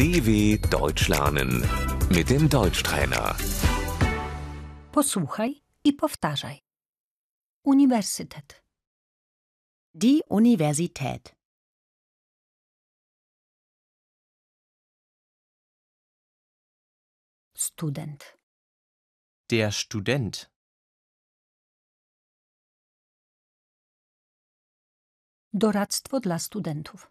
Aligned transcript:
DW 0.00 0.58
Deutsch 0.70 1.08
lernen 1.08 1.50
mit 2.08 2.30
dem 2.30 2.48
Deutschtrainer. 2.48 3.36
Posłuchaj 4.92 5.62
i 5.84 5.92
powtarzaj. 5.92 6.58
Uniwersytet, 7.64 8.62
Die 9.94 10.20
Universität. 10.28 11.36
student, 17.54 18.38
Der 19.50 19.70
Student. 19.72 20.50
doradztwo 25.52 26.20
dla 26.20 26.38
studentów, 26.38 27.10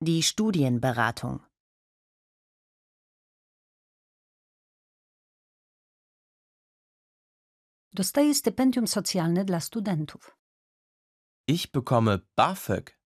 Die 0.00 0.22
Studienberatung. 0.22 1.53
Dostaje 7.94 8.34
stypendium 8.34 8.86
socjalne 8.86 9.44
dla 9.44 9.60
studentów, 9.60 10.36
Ich 11.48 11.70
bekomme 11.72 12.18
BAföG. 12.36 12.98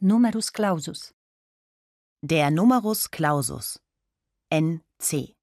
numerus 0.00 0.50
clausus, 0.52 1.14
Der 2.22 2.50
Numerus 2.50 3.08
Clausus. 3.08 3.78
NC. 4.50 5.37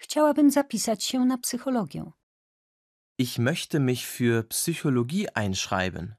Chciałabym 0.00 0.50
zapisać 0.50 1.04
się 1.04 1.24
na 1.24 1.38
psychologię, 1.38 2.10
Ich 3.18 3.38
möchte 3.38 3.80
mich 3.80 4.06
für 4.06 4.44
Psychologie 4.48 5.26
einschreiben. 5.36 6.14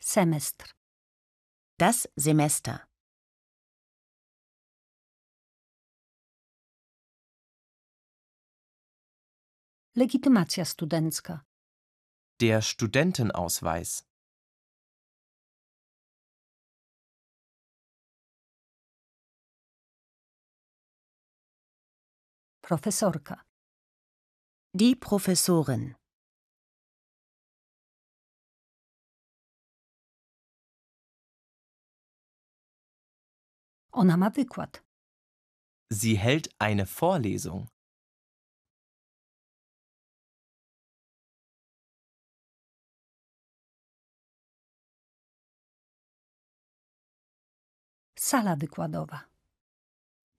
semestr, 0.00 0.66
Das 1.78 2.08
Semester. 2.16 2.86
Legitymacja 9.96 10.64
studencka, 10.64 11.40
Der 12.40 12.60
Studentenausweis. 12.62 14.04
profesorka, 22.62 23.36
Die 24.74 24.96
Professorin. 24.96 25.94
ona 33.92 34.16
ma 34.16 34.30
wykład, 34.36 34.82
Sie 35.90 36.16
hält 36.18 36.48
eine 36.58 36.84
Vorlesung. 36.86 37.68
Sala 48.18 48.56
wykładowa, 48.56 49.20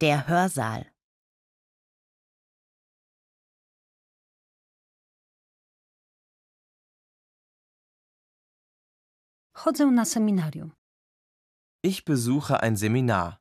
Der 0.02 0.20
Hörsaal. 0.28 0.86
chodzę 9.54 9.86
na 9.86 10.06
seminarium, 10.06 10.72
Ich 11.84 12.06
besuche 12.06 12.60
ein 12.64 12.78
Seminar. 12.78 13.38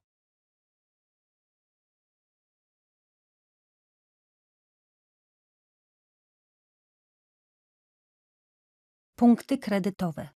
punkty 9.17 9.59
kredytowe, 9.59 10.29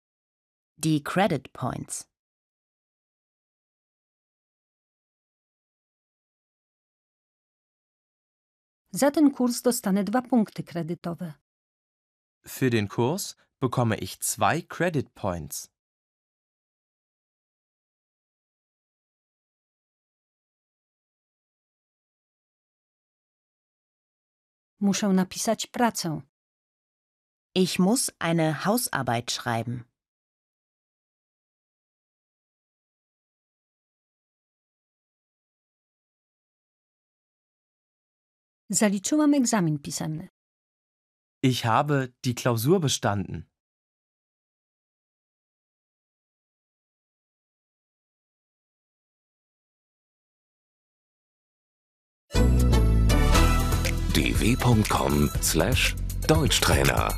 Die 0.79 1.03
Credit 1.03 1.49
Points. 1.53 2.10
Za 8.93 9.11
ten 9.11 9.31
kurs 9.31 9.63
dostanę 9.63 10.05
dwa 10.05 10.23
punkty 10.23 10.63
kredytowe, 10.63 11.33
Für 12.47 12.71
den 12.71 12.89
Kurs 12.89 13.37
bekomme 13.61 13.97
ich 13.97 14.17
zwei 14.19 14.63
Credit 14.63 15.11
Points. 15.11 15.71
muszę 24.81 25.09
napisać 25.09 25.67
pracę, 25.67 26.21
Ich 27.55 27.79
muss 27.79 28.11
eine 28.19 28.65
Hausarbeit 28.65 29.31
schreiben. 29.33 29.85
Zaliczyłam 38.71 39.35
egzamin 39.35 39.79
pisemny, 39.79 40.29
Ich 41.43 41.65
habe 41.65 42.09
die 42.25 42.35
Klausur 42.35 42.81
bestanden. 42.81 43.45
dw.com/deutschtrainer 54.15 57.09